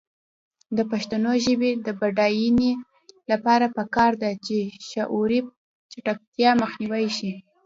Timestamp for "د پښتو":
0.77-1.31